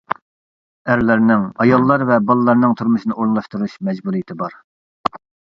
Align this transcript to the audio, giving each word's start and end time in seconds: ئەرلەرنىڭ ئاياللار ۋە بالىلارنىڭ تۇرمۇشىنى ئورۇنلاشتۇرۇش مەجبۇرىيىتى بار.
ئەرلەرنىڭ 0.93 1.43
ئاياللار 1.65 2.05
ۋە 2.11 2.17
بالىلارنىڭ 2.31 2.73
تۇرمۇشىنى 2.81 3.19
ئورۇنلاشتۇرۇش 3.19 3.77
مەجبۇرىيىتى 3.91 4.39
بار. 4.41 4.61